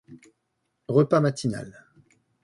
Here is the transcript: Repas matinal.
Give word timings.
Repas 0.95 1.21
matinal. 1.25 1.67